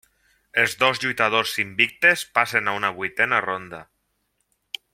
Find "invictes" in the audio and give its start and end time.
1.65-2.23